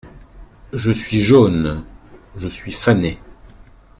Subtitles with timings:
[0.73, 1.85] Je suis jaune!
[2.35, 3.19] je suis fané!